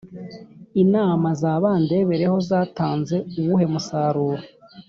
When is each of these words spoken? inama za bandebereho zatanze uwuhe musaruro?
inama 0.83 1.27
za 1.41 1.51
bandebereho 1.63 2.37
zatanze 2.49 3.15
uwuhe 3.39 3.65
musaruro? 3.73 4.43